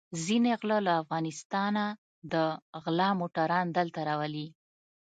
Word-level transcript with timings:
ځينې 0.23 0.51
غله 0.61 0.77
له 0.87 0.93
افغانستانه 1.01 1.85
د 2.31 2.33
غلا 2.83 3.09
موټران 3.19 3.65
دلته 3.77 3.99
راولي. 4.09 4.47